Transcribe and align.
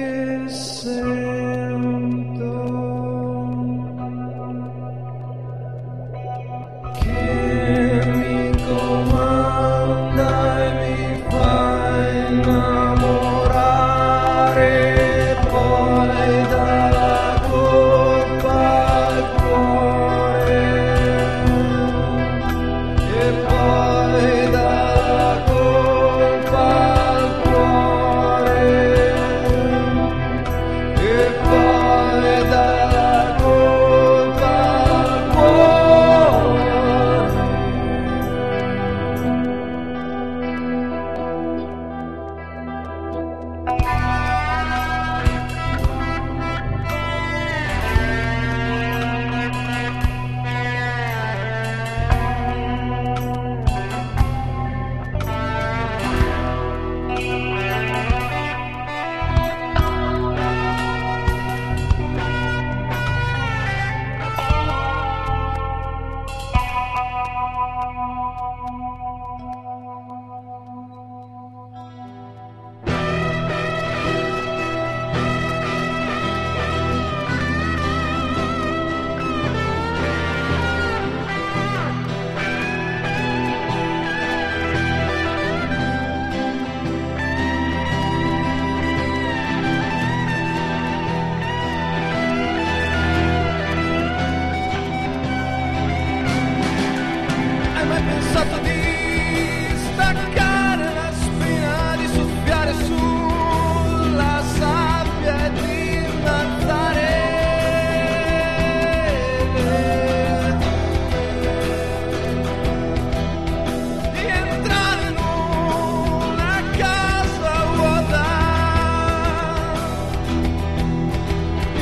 sente 0.00 0.29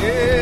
Yeah. 0.00 0.37